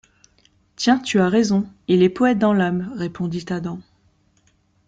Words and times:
Tiens, 0.77 0.97
tu 0.97 1.19
as 1.19 1.29
raison, 1.29 1.67
il 1.87 2.01
est 2.01 2.09
poëte 2.09 2.39
par 2.39 2.55
l’âme, 2.55 2.91
répondit 2.95 3.45
Adam. 3.49 3.81